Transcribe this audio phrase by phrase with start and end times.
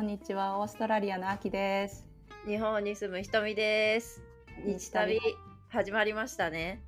[0.00, 0.58] こんにちは。
[0.58, 2.06] オーストラリアのあきです。
[2.46, 4.22] 日本に住むひとみです。
[4.64, 5.20] 日旅
[5.68, 6.82] 始まりましたね。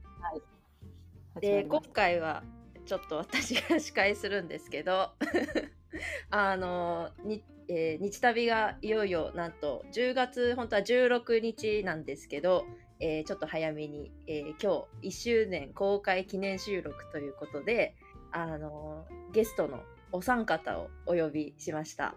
[1.39, 2.43] で、今回は
[2.87, 5.11] ちょっと私が司会するんですけど、
[6.33, 12.65] あの、にえー日旅がいよいよなんと10月、本当は16日なんですけど、
[12.99, 17.95] えーちょっと早めに、えー今日1周年公開記念収録ということで、
[18.31, 22.15] あの、ゲストのお三方をお呼びしました。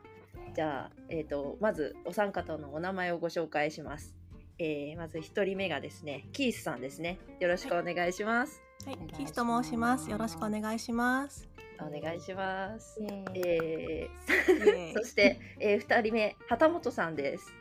[0.55, 4.15] じゃあ、えっ、と、まずお三方のお名前をご紹介します。
[4.57, 7.19] えーまず一人目がですね、キースさんですね。
[7.41, 8.61] よろしくお願いします。
[8.85, 10.09] はいお願いキースと申します。
[10.09, 11.49] よろしくお願いします。
[11.81, 12.97] お願いします。
[13.33, 17.53] えー そして、えー、二人目、畑本さんです。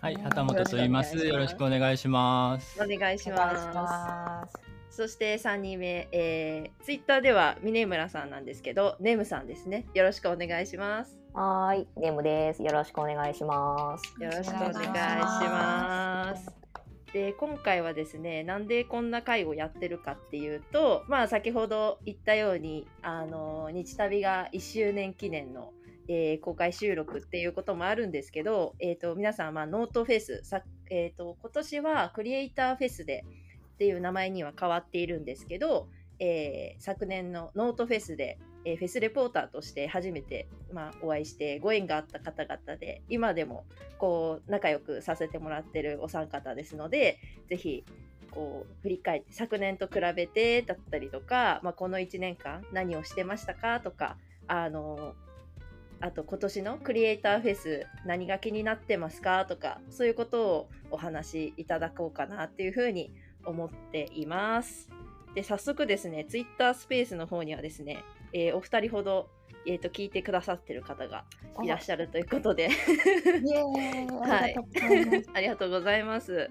[0.00, 1.16] はい、うん畑本と言います。
[1.16, 2.80] よろしくお願いします。
[2.80, 3.66] お願いします。
[3.74, 4.56] ます。
[4.88, 9.88] そして三人目、えー、ツイッターでは峰村さんなんですけど、ネムさんですね。
[9.94, 11.19] よろしくお願いします。
[11.32, 12.62] はい、ネムです。
[12.62, 14.22] よろしくお願いします。
[14.22, 16.34] よろしくお願いしま。
[16.36, 16.50] す
[17.12, 25.72] で今回はですねなんでこんな会をやってるかっていうとまあ先ほど言ったようにあの日旅が1周年記念の、
[26.08, 33.24] えー公開収録っていうこともあるんですけど、えー、と皆さん、まあ、ノートフェスさ、えー、と今年はクリエイターフェスで
[33.74, 43.64] っていう名前には変わっているんですけど、えー昨年のノートフェスで、えーフェスレポーターとして初めて、まあ、お会いしてご縁があった方々で今でも
[43.98, 47.84] こう仲良くさせてもらってるお三方ですのでぜひ
[48.30, 54.16] こう振り返って昨年と比べてだったりとか、まあ、この1年間何をしてましたかとか
[54.46, 55.14] あの
[56.00, 63.12] あと今年のクリエイターフェス何が気になってますかとかそういうことをお話しいただこうかなっていうふうに
[63.44, 64.88] 思っています。
[65.34, 69.28] で早速ですねツイッタースペースの方にはですね、えーお二人ほど、
[69.66, 71.24] えー、と聞いてくださってる方が
[71.62, 72.68] いらっしゃるということで。
[74.22, 74.56] はい
[75.34, 76.50] ありがとうございます。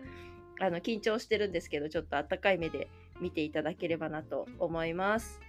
[0.62, 2.90] あの緊張してるんですけど、ちょっと温かい目で
[3.22, 5.40] 見ていただければなと思います。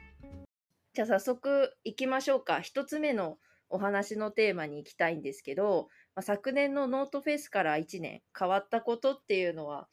[0.92, 2.60] じゃあ早速行きましょうか。
[2.60, 3.38] 一つ目の
[3.68, 9.88] お話のテーマに行きたいんですけど、まあ、昨年のノートフェスから1年変わったことっていうのは、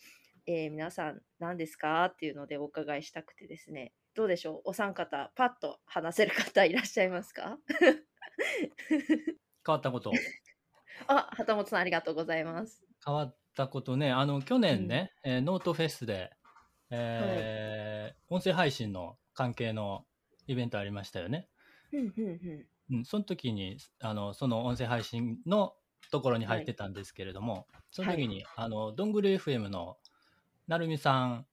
[0.47, 2.06] えー皆さん何ですか？
[2.06, 3.94] っていうのでお伺いしたくてですね。
[4.17, 4.69] どうでしょう？
[4.69, 7.59] お三方、パッと話せる方いらっしゃいますか？
[8.39, 10.11] 変わったこと。
[11.07, 12.83] あ、畑本さんありがとうございます。
[13.05, 16.31] 変わったことね、あの、去年ね、えーノートフェスで、
[16.89, 20.05] えー音声配信の関係の
[20.47, 21.47] イベントありましたよね。
[21.94, 22.25] うんうん
[22.89, 22.97] うん。
[22.97, 25.75] うん、その時に、あの、その音声配信の
[26.11, 29.97] ところに入ってたんですけれども、その時に、あの、どんぐり FM の
[30.67, 31.47] なるみさん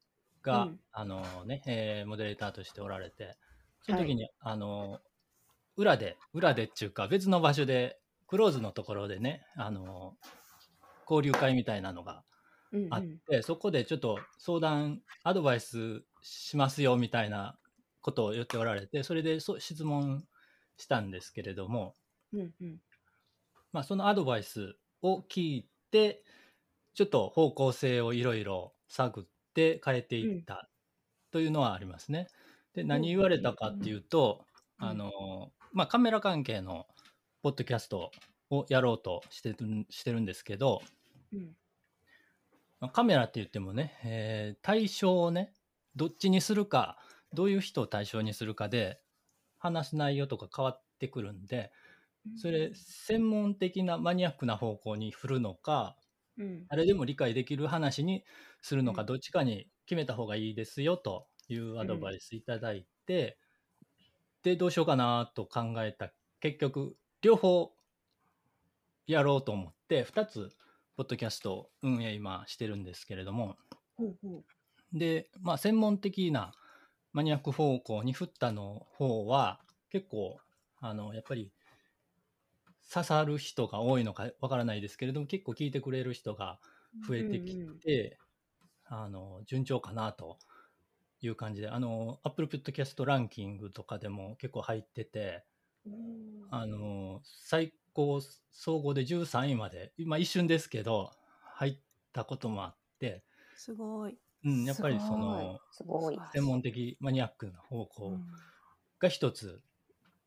[0.44, 0.80] が、うん。
[0.92, 3.38] あのね、えーモデレーターとしておられて、
[3.82, 5.00] その時に、あの、
[5.76, 10.18] 裏で、裏でっていうか、別の場所で、クローズのところでね、あの、
[11.08, 12.24] 交流会みたいなのが
[12.72, 12.90] うんうん。
[12.90, 17.58] あって、そこでちょっと相談、アドバイスしますよみたいな
[18.02, 20.26] ことを言っておられて、それでそ質問
[20.78, 21.96] したんですけれども、
[22.32, 22.80] うんうん。
[23.72, 26.24] まあ、そのアドバイスを聞いて、
[26.94, 30.68] ちょっと方向性をいろいろ探って変えていった
[31.30, 32.28] というのはありますね。
[32.74, 34.44] で、何言われたかっていうと、
[34.80, 36.86] うんあの、まあ、カメラ関係の
[37.42, 38.10] ポッドキャスト
[38.50, 39.56] をやろうとしてる
[39.88, 40.82] してるんですけど、
[41.32, 41.56] うん。
[42.80, 45.52] まあカメラって言ってもね、えー対象をね、
[45.94, 46.98] どっちにするか、
[47.32, 49.00] どういう人を対象にするかで、
[49.58, 51.72] 話す内容とか変わってくるんで、
[52.36, 55.96] それ、専門的なマニアックな方向に振るのか、
[56.38, 56.66] うん。
[56.68, 58.24] 誰でも理解できる話に
[58.64, 59.06] するのか、うん。
[59.06, 63.38] どっちかに決めた方がいいですよというアドバイスいただいて、
[64.42, 66.14] で、どうしようかなと考えた。
[66.40, 67.74] 結局、両方
[69.06, 70.50] やろうと思って、2つ、
[70.96, 73.58] ポッドキャストを運営今してるんですけれども、
[73.96, 74.44] ほうほう
[74.92, 76.52] で、まあ、専門的な
[77.12, 80.40] マニアック方向に振ったの方は、結構、
[80.80, 81.52] あの、やっぱり、
[82.92, 86.60] 刺さる人が多いのかわからないですけれども、結構聞いてくれる人が
[87.06, 88.18] 増えてきて、
[89.02, 90.38] あの、順調かなと。
[91.20, 95.46] いう感じで、あの、Apple Podcast ランキングとかでも結構入ってて、
[96.50, 98.20] あの、最高
[98.50, 101.10] 総合で13位まで、今一瞬ですけど、
[101.54, 101.78] 入っ
[102.12, 103.24] たこともあって、
[103.54, 104.18] すごい。
[104.44, 105.60] うん、やっぱりその。
[106.32, 108.24] 専門的マニアックな方う向ん。
[109.00, 109.62] が一つ、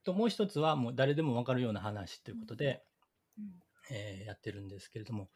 [0.04, 2.84] ともう一つはもう誰でも分かるような話ということで、
[3.38, 3.62] うん。
[3.90, 5.30] えーやってるんですけれども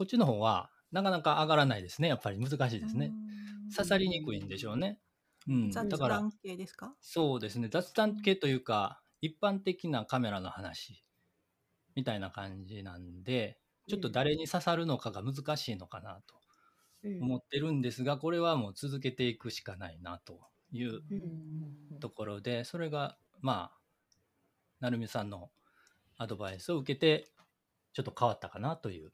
[0.00, 2.08] こっちの方はなかなか上がらないですね。
[2.08, 3.12] やっぱり難しいですね。
[3.66, 3.70] うん。
[3.70, 4.98] 刺さりにくいんでしょうね、
[5.46, 6.96] うん、だ雑から談系ですか？
[7.02, 7.68] そうですね。
[7.70, 11.04] 雑談系というか一般的なカメラの話
[11.94, 16.34] みたいな感じなんで、ちょっと誰に刺さるのかが難しいのかなと
[17.04, 17.22] うん。
[17.22, 20.40] 思ってるんですが、これはもう続けていくしかないなと
[20.72, 22.00] いううん。
[22.00, 23.78] ところで、それがまあ、
[24.80, 25.50] 成美さんの
[26.16, 27.30] アドバイスを受けて、
[27.92, 29.12] ちょっと変わったかなという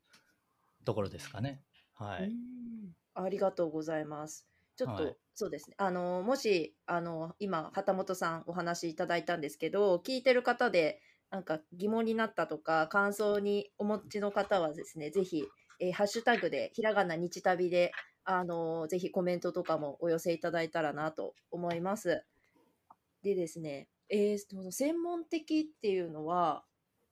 [0.86, 1.62] ところですかね。
[1.92, 2.24] はい。
[2.24, 4.46] うんありがとうございます。
[4.76, 5.76] ちょっと、はいそうですね。
[5.78, 15.44] あの、もし、あの、今、旗本さんお話しいただいたんですけど、聞いてる方で、なんか疑問になったとか、感想にお持ちの方はですね、ぜひ、
[15.78, 17.92] えーハッシュタグで、ひらがな日旅で、
[18.24, 22.24] あの、ぜひコメントとかもお寄せいただいたらなと思います。
[23.22, 26.64] でですね、えー専門的っていうのは、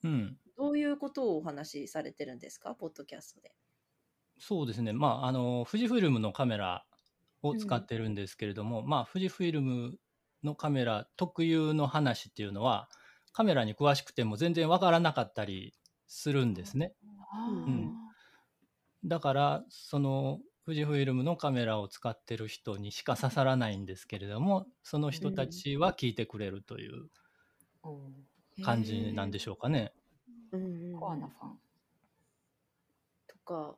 [0.02, 0.38] うん。
[0.56, 3.54] どういうことをお話しされてるんですか、ポッドキャストで。
[4.46, 4.92] そうですね。
[4.92, 6.84] まあ、あの、富士フイルムのカメラ
[7.40, 9.96] を使ってるんですけれども、まあ、富士フイルム
[10.42, 12.90] のカメラ特有の話っていうのは、
[13.32, 15.72] カメラに詳しくても全然わからなかったり
[16.06, 16.92] するんですね。
[17.66, 17.94] うん
[19.06, 27.08] だから、その、富士フイルムのカメラを使ってる人にしか刺さらないんですけれども、その人たちは聞いてくれるという
[28.62, 29.92] 感じなんでしょうかね。
[30.52, 31.58] うんうんうんコアなファン。
[33.26, 33.76] とか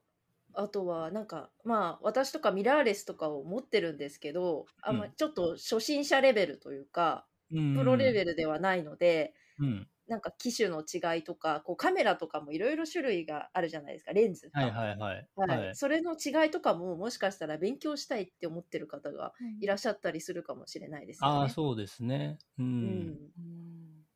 [0.56, 9.88] あとはなんかまあ私とかミラーレスとかを持ってるんですけどあんまうんちょっと初心者レベルというか、うんプロレベルではないのでうん。
[10.08, 15.28] なんか機種の違いとかこうカメラとかもいろいろ種類があるじゃないですかレンズがはいはいはい。
[15.36, 21.40] はいはいそれの違いとかももしかしたら勉強したいって思ってる方がいらっしゃったりするかもしれないですよね。
[21.40, 22.38] ああ、そうですね。
[22.58, 22.62] う。
[22.62, 24.06] うんん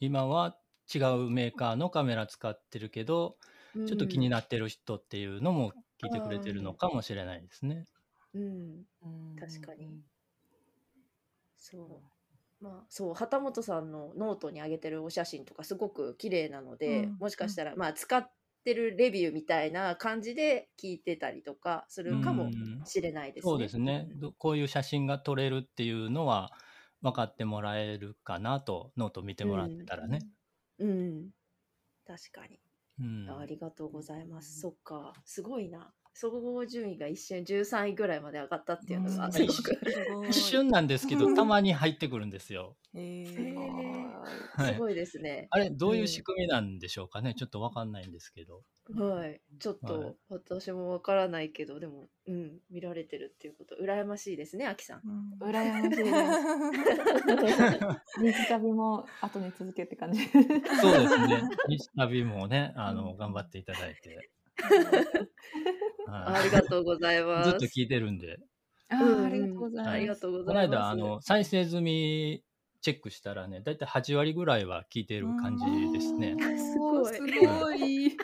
[0.00, 0.60] 今は
[0.92, 3.38] 違うメーカーのカメラ使ってるけど、
[3.86, 5.72] ちょっと気になってる人っていうのも
[6.02, 7.86] 聞いてくれてるのかもしれないですね。
[8.34, 8.84] うん
[9.36, 10.04] 確かに
[11.56, 12.64] そう。
[12.64, 18.30] まあ、そう、旗本さんのノートに上げてるお写真とかすごく綺麗なので、うんもしかしたら、まあ、使っ
[18.64, 23.50] てるレビューみたいな感じで聞いてたりとかするかもうんしれないですね。
[23.50, 24.08] そうですね。
[24.16, 26.52] どこういう写真が撮れるっていうのは
[27.02, 30.20] 分かってもらえるかなと、ノート見てもらってたらね。
[30.78, 30.86] うん。
[30.86, 31.30] うん。
[32.06, 32.60] 確かに。
[33.00, 33.30] うん。
[33.30, 34.60] ありがとうございます。
[34.60, 35.12] そっか。
[35.24, 35.92] すごいな。
[36.16, 39.52] 総合順位が一瞬13位ぐらいまで上がったっていうのうんがすごく。
[39.52, 39.62] す
[40.14, 42.76] ごい一瞬なんですけど、たまに入ってくるんですよ。
[42.94, 45.48] えへーすごいですね。
[45.50, 47.34] あれ、どういう仕組みなんでしょうかね。
[47.34, 48.62] ちょっと分かんないんですけど。
[48.92, 55.00] はい、ちょっはいと私もわからないけど、でも、うん、見られてるっていうこと、羨ましいですね、あきさん。
[55.04, 56.10] うん羨ましいです。
[58.42, 60.26] 日旅も後に続けって感じ。
[60.26, 61.42] そうですね。
[61.68, 64.30] 日旅もね、あの、頑張っていただいて。
[66.06, 67.50] はいありがとうございます。
[67.50, 68.38] ずっと聞いてるんで。
[68.88, 69.88] あうんーありがとうございます。
[69.90, 70.68] ありがとうごこざいます。
[70.68, 72.44] の間、あの、再生済み
[72.82, 76.36] チェックしたらね、だいたい8割ぐらいは聞いてる感じですね。
[76.58, 78.16] すごいすごい。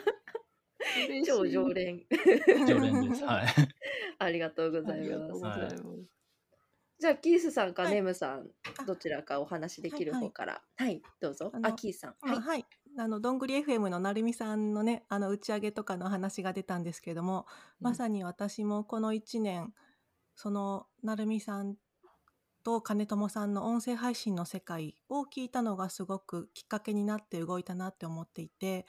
[1.25, 2.05] 超常連。
[2.67, 3.23] 常連です。
[3.23, 3.45] はい。
[4.19, 5.31] ありがとうございます。
[5.33, 5.69] ござい。
[6.99, 8.47] じゃあ、キースさんかはいネムさん、
[8.85, 10.61] どちらかお話できる方から。
[10.75, 11.51] はい、どうぞ。
[11.63, 12.15] あキースさん。
[12.21, 12.65] まあはい、
[12.97, 17.47] あのどんぐり FM のなるみさんのねあの打ち上げとかの話が出たんですけども、
[17.79, 19.73] まさに私もこの1年
[20.35, 21.75] そのなるみさん
[22.63, 28.85] と金友さんの音声配信の世界を聞いたのがすごくきっかけになって動いたなって思っていて、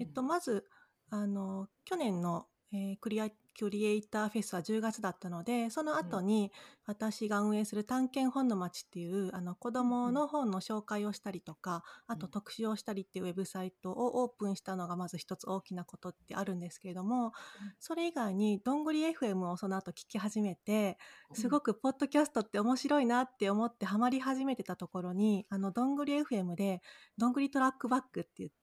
[0.00, 0.66] えっと、まず
[1.12, 3.28] あの去年の、えークリア
[3.58, 6.50] クリエイターフェスは10月だったのでその後に
[6.86, 17.32] 私が運営する探検本の街っていうあの子どもの本の紹介をしたりとか、あと特集をしたりっていうウェブサイトをオープンしたのがまず一つ大きなことってあるんですけれども、
[17.78, 20.98] それ以外にどんぐり FM をその後聞き始めて
[21.34, 26.80] すごくポッドキャストって面白いなって思ってハマり始めてたところにあのどんぐり FM で
[27.16, 28.56] どんぐりトラックバックって言って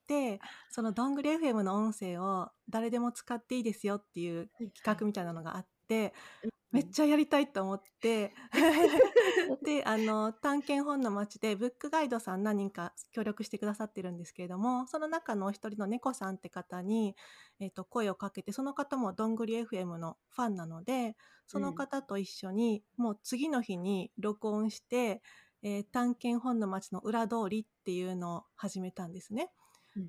[0.70, 6.14] そのどんぐり FM の音声を誰でも使っていいですよっていう企画みたいなのがあって、
[6.72, 8.34] めっちゃやりたいと思って。
[9.64, 17.16] であの探検本の街でブックガイドさん何人か協力してくださってるんですけれどもその中のお一人の猫さんって方に、
[17.60, 25.24] えっと声をかけてその方もどんぐり FM のファンなのでその方と一緒に、もう次の日に録音して、
[25.64, 29.52] えー探検本の街の裏通りっていうのを始めたんですね。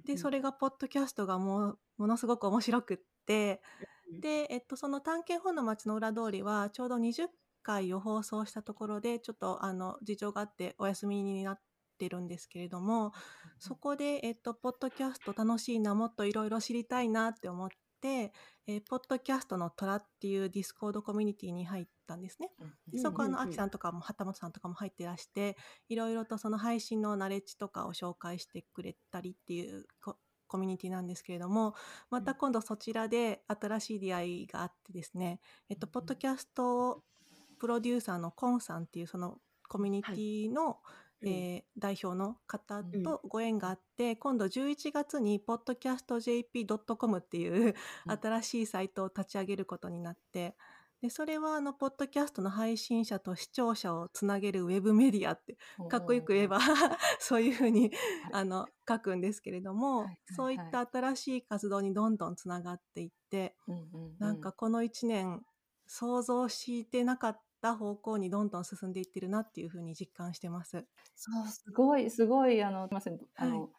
[0.05, 3.61] でそれ、れがポッドキャストがもうものすごく面白くって
[4.13, 7.29] うんで、えっと、その探検本の街の裏通りはちょうど20
[7.63, 11.61] 回を放送したところでちょっとあの事情があってお休みになっ
[11.99, 13.13] てるんですけれども
[13.59, 17.69] そこで、えっと、ポッドキャスト楽しいなもっといろいろ知りたいなって思っ
[18.01, 18.33] て、
[18.67, 22.50] えーポッドキャストの虎っていう Discord コミュニティに入ったんですね。
[22.93, 23.47] でそこはあの、うんうん。
[23.47, 25.57] うんアキさんとかも旗本さんとかも入ってらして
[25.88, 30.17] いろいろとその配信のナレッジとかを紹介してくれたりっていうこ
[30.49, 31.75] コミュニティなんですけれども、
[32.11, 37.05] また今度そちらで新しい出会いがあってですね、えっと、ポッドキャスト
[37.61, 39.38] プロデューサーのコンさんっていうその
[39.69, 40.79] コミュニティの、
[41.23, 47.75] うんえー代表の方とご縁があって、今度11月に podcastjp.com っていう
[48.07, 48.19] うん。
[48.23, 50.57] 新しいサイトを立ち上げることになって、
[51.02, 55.57] でそれはあのポッドキャストの配信者と視聴者をつなげるウェブメディアって
[55.88, 56.59] かっこよく言えば
[57.19, 57.90] そういうふうに
[58.33, 64.40] あの書くんですけれども、はいはいそういった新しい活動にどんどんつながっていって、うんうんうんなん。
[64.40, 65.45] かこの1年
[65.87, 70.87] 想像してなかった方向にどんどん進んでいってるなっていうふうに実感してます。
[71.16, 73.71] そうすごいすごいあのすいませんあの、はい。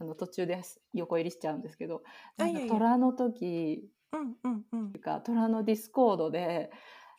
[0.00, 0.62] あの途中で
[0.94, 2.02] 横入りしちゃうんですけど
[2.38, 4.92] なんかあい虎の時うんうんうん。
[4.92, 6.70] か虎の Discord で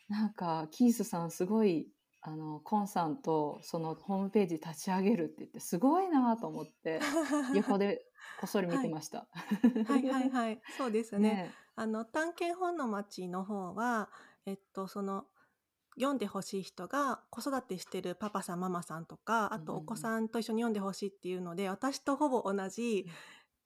[0.08, 1.88] なんかキースさんすごい
[2.20, 7.00] あのコンさんとそのホームページ立ち上げるって言ってすごいなと思って
[7.54, 8.04] 横で
[8.40, 9.26] こっそり見てました。
[9.86, 10.60] はいはいはい。
[10.76, 11.18] そうですね。
[11.50, 14.10] ねあの探検本の町の方は、
[14.46, 15.26] えっと、その
[15.96, 23.06] 読んでほしい人が子育てしてるパパさんママさんとかあとお子さんと一緒に読んでほしいっていうので、私とほぼ同じ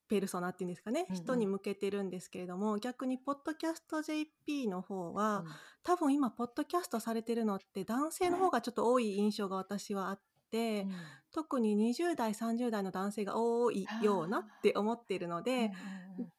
[0.09, 1.23] ペルソナっていうんですかね、うんうん。
[1.23, 5.53] 人に向けてるんですけれども逆にポッドキャスト JP の方は、うん。
[5.83, 10.21] 多分今ポッドキャストされてるのって男性の方がちょっと多い印象が私はあっ
[10.51, 10.93] て、うん。
[11.33, 15.71] 特に20代30代の男性が多いようなって思っているので、うんうん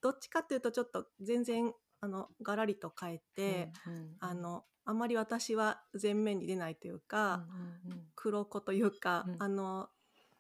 [0.02, 1.72] どっちかっていうとちょっと全然
[2.02, 4.16] あのガラリと変えて、うんうんうん。
[4.20, 7.46] あのあまり私は前面に出ないというか、
[7.86, 8.08] うんうんうん。
[8.16, 9.36] 黒子というか、うん。
[9.38, 9.90] あの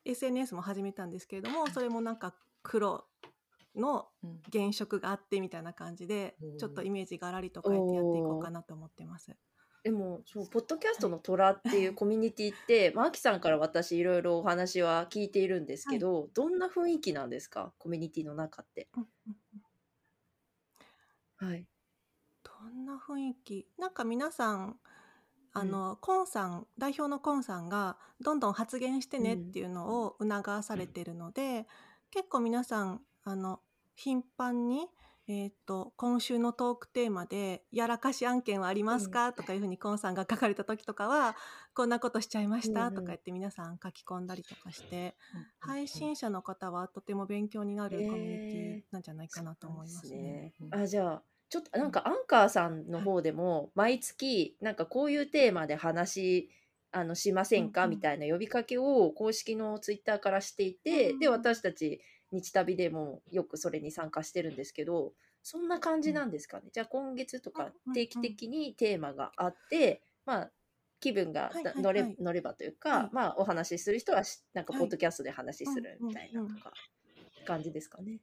[0.07, 2.33] SNS も始めたんですけれどもそれもなんか
[2.67, 3.05] 黒
[3.75, 4.41] のうん。
[4.51, 9.35] 原色があってみたいな感じでおーちょっとイメージガラリと変えてやっていこうかなと思ってます。
[9.83, 17.73] でもそうポッドキャストの虎っていう コミュニティって、まあ、アキさんから私いろいろお話は聞いているんですけど、どんな雰囲気なんですか？
[17.77, 18.89] コミュニティの中って。
[18.97, 19.37] うんうん
[21.39, 21.67] はい。
[22.43, 23.67] どんな雰囲気？
[23.77, 24.79] なんか皆さん
[25.53, 31.65] あの、コンさん代表のコンさんがどんどん発言してねっていうのを促されてるので、
[32.11, 33.59] 結構皆さんあの
[33.95, 34.87] 頻繁に、
[35.27, 41.35] えー、と今週のトークテーマで「やらかし案件はありますか?」とかいうふうにコンさんが書かれた時とかは
[41.73, 42.87] 「こんなことしちゃいました」うん。
[42.89, 45.15] うんとか言って皆さん書き込んだりとかして、
[45.59, 50.53] 配信者の方はとても勉強になるコミュニティなんじゃないかなと思いますね。
[50.61, 50.75] うん。
[50.75, 56.49] あじゃあちょっとなんかアンカーさんの方でも毎月なんかこういうテーマで話
[56.91, 62.01] あのしませんか、みたいな呼びかけを公式のツイッターからしていて、うんで私たち
[62.31, 65.13] 日旅でもよくそれに参加してるんですけど
[65.43, 70.51] そんな感じなんですかね、じゃあ今月とかうん定期的にテーマがあって、まあ
[70.99, 76.73] 気分が乗れ乗ればというか、はいまあお話しする人はしなんかはいポッドキャストで話しするみたいなとか
[77.45, 78.19] 感じですかね。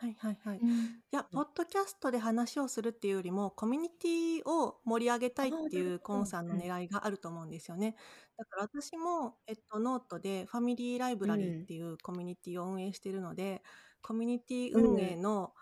[0.00, 0.58] はいはいはい。
[0.58, 1.02] いうん。
[1.10, 7.96] や、ポッドキャストで話をするっていうよりも、コミュニティを盛り上げたいってあーないうるほどコンさんの狙いがあると思うんですよね。
[8.36, 13.62] だから私も、えっと、ノートでファミリーライブラリーっていうコミュニティを運営しているので、
[14.00, 15.52] コミュニティ運営の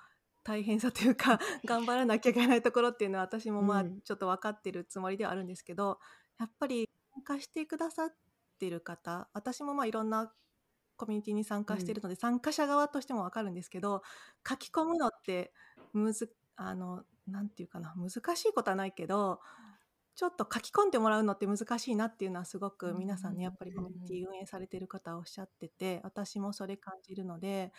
[0.44, 4.00] 大変さというか、 頑張らなきゃいけないところっていうのは私もまあうん。
[4.04, 5.98] ちょっと分かってるつもりではあるんですけど、
[6.38, 8.14] やっぱり参加してくださっ
[8.58, 10.34] てる方、私もまあいろんな
[10.96, 14.02] コミュニティに参加しているので、参加者側としても分かるんですけど、
[14.48, 15.52] 書き込むのって
[15.92, 19.40] むずあのなんていうかな難しいことはないけど
[20.14, 27.72] ちょっと書き込んでもらうのって難しいなっていうのはすごく皆さんねやっぱりコミュニティ運営されてる方はおっしゃってて私もそれ感じるので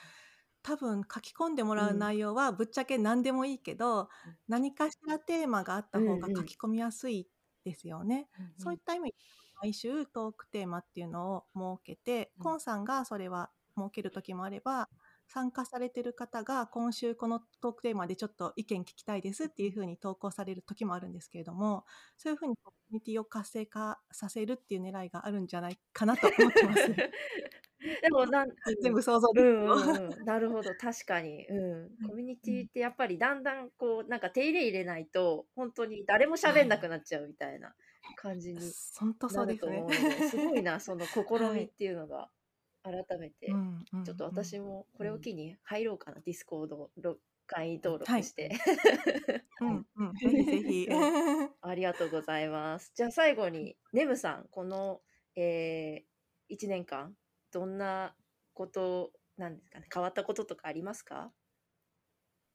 [0.62, 4.10] 多分書き込んでもらう内容はぶっちゃけ何でもいいけど、
[4.50, 7.30] 何かしらテーマがあった方がうんうん書き込みやすい
[7.64, 8.28] ですよね。
[8.58, 9.18] そういった意味で
[9.62, 12.44] 毎週トークテーマっていうのを設けて、うん。
[12.44, 14.90] コンさんがそれは設ける時もあれば
[15.30, 21.86] 参加されてる方が今週このトークテーマでちょっと意見聞きたいですっていうふうに投稿される時もあるんですけれども
[22.18, 26.88] そういうふうにコミュニティを活性化させるっていう狙いがあるんじゃないかなと思ってます。
[28.02, 28.50] でもなん
[28.82, 29.52] 全部想像うですよ。
[29.52, 30.74] んうんうん、なるほど。
[30.76, 37.76] 確かに、うん、 コミュニティってやっぱりだんだんこうなんか手入れ入れないと本当に誰も喋んなくなっちゃうみたいな
[38.18, 38.60] 感じに
[39.00, 39.78] 本当そなうですね。
[39.78, 39.90] ると思う。
[39.90, 41.22] のですごいなその試
[41.54, 42.30] みっていうのが
[42.84, 48.22] 改めて、うんうんちょっと私も、もこれを機に入ろうかな、 Discord ろ会員登はい。
[48.22, 48.52] 録して、
[49.62, 50.88] うんうん、 ぜひぜひ。
[51.62, 52.92] ありがとうございます。
[52.96, 55.02] じゃあ最後にネムさんこの、
[55.36, 57.16] えー、1年間
[57.52, 58.16] どんな
[58.54, 59.88] ことなんですかね？
[59.94, 61.32] 変わったこととかありますか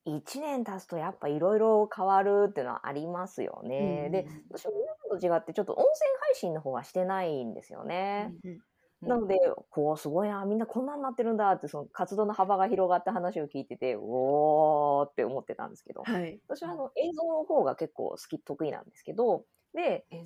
[0.07, 4.04] ？1年経つとやっぱいろいろ変わるっていうのはありますよね。
[4.07, 5.90] うんで、私は皆さんと違ってちょっと音声
[6.21, 8.33] 配信の方はしてないんですよね。
[8.45, 8.59] うん
[9.02, 9.40] なので、
[9.71, 16.38] こう、すごいな、みんなこんなになってるんだって、その活動の幅が広がった話を聞いてて、おーって思ってたんですけど、はい。
[16.47, 20.19] 私はあの映像の方が結構好き、得意なんですけど、で、去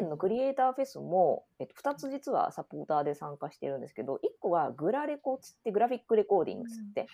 [0.00, 7.06] 年のクリエイターフェスも、えっと、2つ実はサポーターで参加してるんですけど、1個がグラレコっつって、グラフィックレコーディングっつって、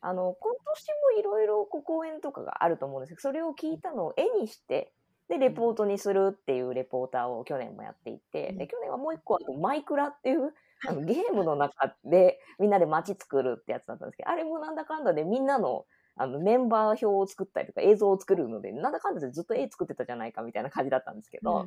[0.00, 4.92] あの、今年もいろいろこう講演とかがあると思うんですけど、それを聞いたのを絵にして、
[5.28, 10.54] で、レポートにするっていうレポーターを去年もやっていて、で、去年はもう一個、あとマイクラっていう、
[10.86, 21.66] あのゲームの中でみんなで街作るってやつだったんですけど、あれもなんだかんだでみんなのあのメンバー表を作ったりとか映像を作るので、なんだかんだでずっと絵作ってたじゃないかみたいな感じだったんですけど、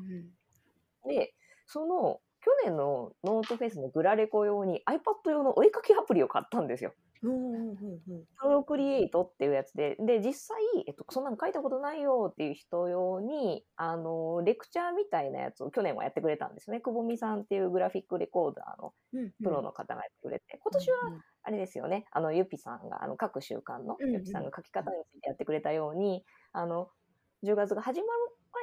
[1.06, 1.34] で、
[1.66, 6.94] その、去年のノートフェスのグラレコ用に iPad 用のお絵かきアプリを買ったんですよ。
[8.38, 10.58] プロクリエイトっていうやつで、で、実際、
[10.88, 16.80] えっと、そんなの書いたことないよっていう人用に、あの、レクチャーみたいなやつを去年もやってくれたんですね。
[16.80, 18.94] くぼみさんっていうグラフィックレコーダーの
[19.44, 20.98] プロの方がやってくれて、今年は、
[21.44, 24.14] あれですよね、あの、ゆぴさんが、あの、各週間のうんうん。
[24.14, 26.24] ゆぴさんが書き方についてやってくれたように、
[26.54, 26.90] あの、
[27.44, 28.12] 10月が始まる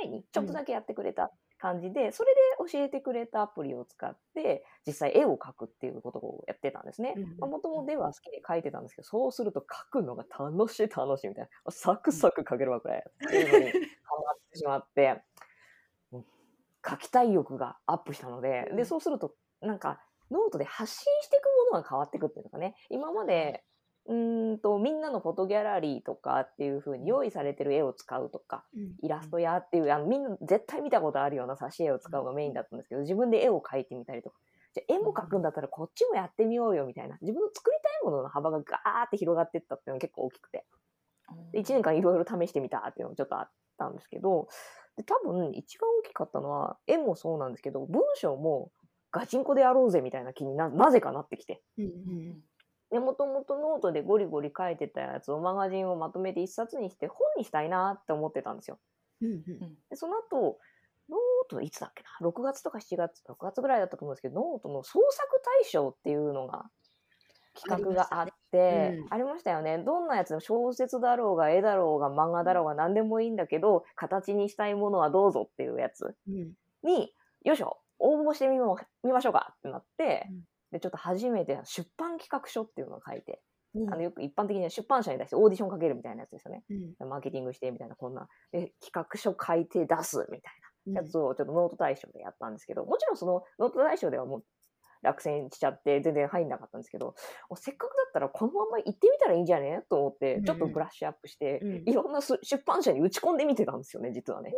[0.03, 7.15] 前にちょっとだけやってくれた感じで、それで教えてくれたアプリを使って、実際絵を描くっていうことをやってたんですね。
[7.41, 13.05] もともと絵は好きで描いてたんですけど、そうすると描くのが楽しい楽しいみたいな、サクサク描けるわこれ。
[13.27, 13.79] っていうのにハ
[14.25, 15.23] マってしまって、
[16.83, 23.65] 描きたい欲がアップしたので、で、そうすると、なんか、ノートで発信していくものが変わっていくっていうのかね、今まで、
[24.09, 28.65] うーんと、みんなのフォトギャラリーとかっていう風に用意されてる絵を使うとか、
[29.03, 34.37] イラストやっていう、あの、みんな絶対見たことあるような挿絵を使うのがメインだったんですけど、自分で絵を描いてみたりとか、
[34.75, 40.65] じゃあ絵も描くんだったらこっちもやってみようよみたいな、自分の作りたいものの幅がガーって広がっていったっていうのが結構大きくて、
[41.53, 44.49] で1年間いろいろ試してみたっていうのもちょっとあったんですけど、
[44.97, 48.71] で多分一番大きかったのは、絵もそうなんですけど、文章も
[49.11, 51.63] ガチンコでやろうぜみたいな気にな、なぜかなってきて。
[52.91, 58.79] で、もともとノートでゴリゴリ書いてたやつをマガジンをまとめて一冊にして本にしたいなって思ってたんですよ。
[59.91, 60.59] で、その後、
[61.09, 66.71] ノートいつだっけな ?6 月とか7月、6月ぐらいだったと思うんですけど、ノートの創作大賞っていうのが、
[67.55, 69.79] 企画があって、ありましたよね。
[69.79, 70.29] どんなやつ？
[70.29, 76.15] でも小説だろうが、絵だろうが、漫画だろうが、何でもいいんだけど、形にしたいものはどうぞっていうやつ。
[76.83, 80.29] に、よいしょ、応募してみましょうかってなって、
[80.73, 83.43] で、ちょっと初めて出版企画書っていうのを書いて、
[83.89, 86.65] あのよく一般的には出版社に出してオーディションかけるみたいなやつですよね。
[86.99, 88.29] マーケティングしてみたいな、こんな。
[88.53, 90.67] で、企画書書いて出すみたいな。
[90.95, 94.45] やつをちょっとノート大賞でやったんですけど、もちろんそのノート大賞ではもう
[95.03, 97.17] 落選しちゃって全然入んなかったんですけど、
[97.57, 104.53] せっかくだったらこのまま行ってみたらいいんじゃねと思って、ちょっとブラッシュアップして、いろんな出版社に打ち込んでみてたんですよね、実はね。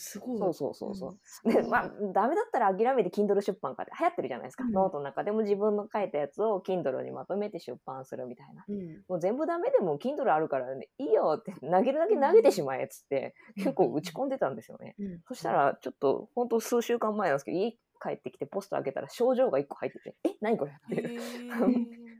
[0.00, 0.38] すごい。
[0.38, 1.52] そうそうそうそう。
[1.52, 4.62] で、まあ、ダメだったら諦めて Kindle 出版かで流行ってるじゃないですか。
[4.64, 8.64] ノートの中でも自分の書いたやつを Kindle にまとめて出版するみたいな。
[9.08, 14.94] もう全部ダメでも Kindle あるからね、いいよって投げるだけ投げてしまえっつって、結構打ち込んでたんですよね。
[15.26, 21.02] そしたら、ちょっと、本当数週間前なんですけど、家帰ってきてポスト開けたら症状が1個入ってて、え、何これって。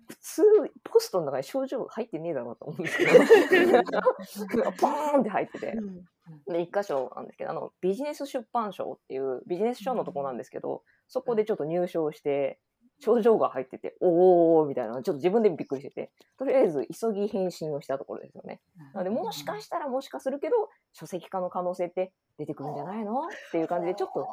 [0.09, 0.43] 普通、
[0.85, 3.13] ポストの中に症状入ってねえだろうと思うんですけど、
[4.81, 5.75] ポーンって入ってて。
[6.47, 12.61] で、一箇所なんですけど、あの、ビジネス出版賞っていうビジネス賞のとこなんですけど、そこでちょっと入賞して、
[13.01, 18.61] 症状が入ってて、おーみたいな、ちょっと自分でびっくりしてて、とりあえず急ぎ返信をしたところですよね。
[18.93, 23.21] なので、もしかしたらもしかするけど、書籍化の可能性って出てくるんじゃないの？
[23.21, 24.27] っていう感じで、ちょっと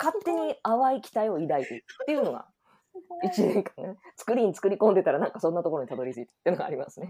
[0.00, 2.48] 勝手に淡い期待を抱いていくっていうのが、
[3.22, 7.08] 一年間ね、作りに作り込んでたらなんかそんなところにたどり着いたっていうのがありますね。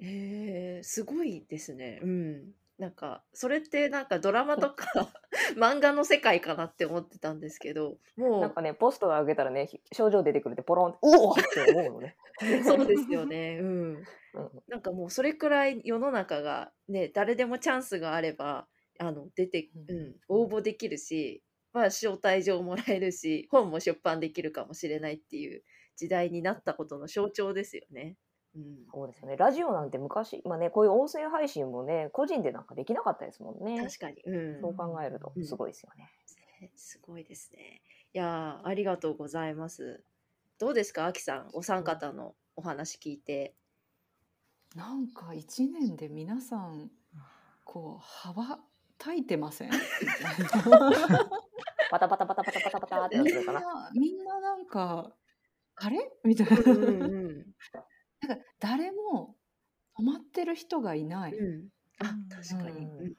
[0.00, 2.00] えー、すごいですね。
[2.02, 2.52] うん。
[2.78, 5.12] なんか、それってなんかドラマとか
[5.56, 8.40] 漫画の世界かなって思ってたんですけど、もう。
[8.40, 12.16] なんかね、ポストが上げたらね、症状出てくるってポロンって、 うおって思うのね。
[12.64, 13.58] そうですよね。
[13.62, 14.04] うん。
[14.66, 18.66] なんかもうそれくらい世の中がね、誰でもチャンスがあれば、
[18.98, 25.62] あの、出て、うん、応募できるし、まあ、招待状もらえるし、本も出版できるかもしれないっていう
[25.96, 28.16] 時代になったことの象徴ですよね。
[28.56, 29.36] うん、そうですよね。
[29.36, 33.80] ラジオなんて昔、まあね、こういう音声配信もね、個人でなんかできなかったですもんね。
[33.82, 34.22] 確かに。
[34.24, 36.10] うん、そう考えると、すごいですよね、
[36.62, 37.82] うん、すごいですね。
[38.12, 40.04] いやありがとうございます。
[40.58, 43.56] どうですか、あきさん、お三方のお話聞いて。
[44.76, 46.90] なんか一年で皆さん、
[47.64, 48.58] こう、羽
[48.98, 49.70] たいてません？
[51.90, 53.90] パタパタパタパタパタパタってなってるかな。
[53.94, 55.12] みんななんか、
[55.76, 56.12] あれ？
[56.24, 56.56] みたいな。
[56.72, 57.54] うんうん
[58.26, 59.36] なんか誰も
[59.98, 61.34] 止まってる人がいない。
[61.34, 63.14] うん、あ確かに、うん、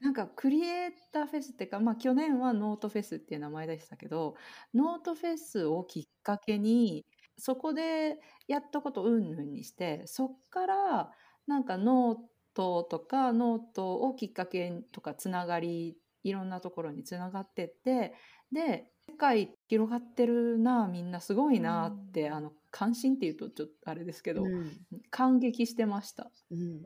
[0.00, 4.34] なんかクリエイターフェスっていうか、まあ、去年はノートフェスっていう名前でしたけど
[4.74, 7.06] ノートフェスをきっかけに
[7.38, 11.10] そこでやったことうんぬんにしてそっから
[11.46, 12.18] なんかノー
[12.54, 18.14] トとかノートをきっかけとかつながりいろんなところにつながってって
[18.52, 24.70] で世界広がってるなみんなすごいなって、あの感心っていうとちょっとあれですけど、うん。
[25.10, 26.30] 感激してました。
[26.50, 26.58] うん。
[26.58, 26.82] うん。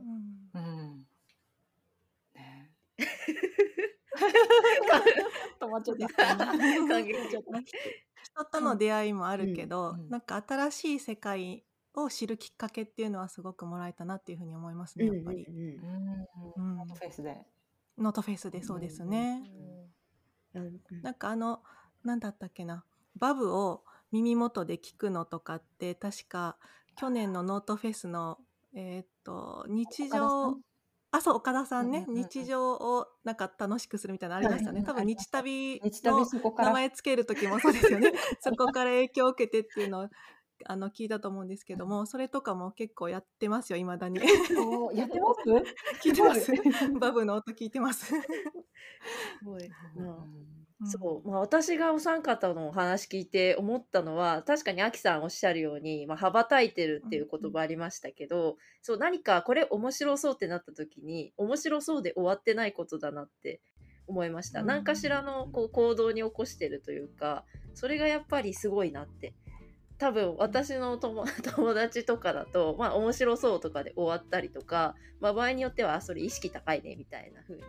[0.54, 1.06] うん
[2.34, 2.70] ね、
[5.60, 6.06] 止まっちゃった。
[6.36, 7.72] 感激しちゃった 人
[8.44, 15.46] との出会いもあるけど、うんうんなんか新しい世界を知るきっかけっていうのはすごくもらえたなっていうふうに思いますね、やっぱり。
[15.46, 15.54] うん。
[15.56, 15.60] う
[16.56, 17.46] うんフェスで。
[17.98, 19.42] ノートフェスでそうですね。
[21.02, 21.62] なんかあの、
[22.04, 22.84] なんだったっけな、
[23.16, 26.56] バブを耳元で聞くのとかって、確か
[26.96, 28.38] 去年のノートフェスの、
[28.74, 30.60] えーっと、日常ん、
[31.10, 34.80] あ、そう、岡田さんね、うんうんうんうん日常をなんか楽しくするみたいなのありましたね。
[34.80, 36.26] はい多分日旅の。
[36.58, 38.12] 名前つける時もそうですよね。
[38.40, 40.08] そこから影響を受けてっていうのを
[40.66, 44.20] あの聞いたと思うんですけども、それとかも結構やってますよ、いまだに。
[44.58, 45.40] おやってます？
[46.08, 46.52] 聞いてます。
[46.98, 48.06] バブの音聞いてます。
[48.06, 48.14] す
[49.44, 49.68] ごい。
[49.68, 63.60] なうんそう、まあ、私がお三方のお話聞いて思ったのは確かにアキさんおっしゃるように、まあ、羽ばたいてるっていう言葉ありましたけど、そう何かこれ面白そうってなった時に面白そうで終わってないことだなって
[64.06, 64.66] 思いました、うん。
[64.66, 67.44] 何かしらのこう行動に起こしてるというか
[67.74, 69.34] それがやっぱりすごいなって
[69.98, 77.62] 多分私の友 友達とかだと、まあ、面白そうとかで終わったりとか、まあ、場合によってはあそれ意識高いねみたいな風に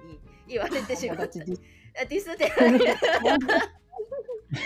[0.47, 1.61] 言われてしまった友達
[2.07, 2.79] ディスってない。
[4.49, 4.57] で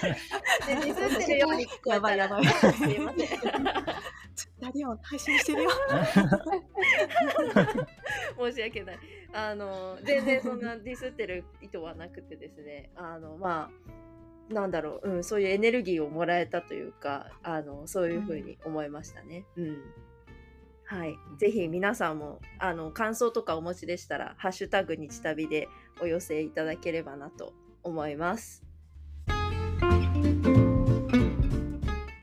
[0.76, 3.30] ディスってるように聞こえたら、やばいやばいすいません。
[4.60, 5.70] ラジオ配信してるよ。
[8.38, 9.00] 申し訳ない。
[9.34, 13.94] あの、全然そんなディスってる意図はなくてですね、あの、まあ、
[14.50, 19.46] なんだろう、うん、そういうエネルギーをもらえたというか、あの、そういうふうに思いましたね。
[19.56, 19.78] うん。
[20.86, 21.18] はい。
[21.38, 25.68] ぜひ皆さんも、あの、感想とかお持ちでしたら、ハッシュタグ日旅で
[26.02, 27.54] お寄せいただければなと
[27.84, 28.73] 思います。